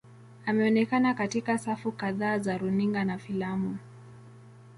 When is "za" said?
2.39-2.57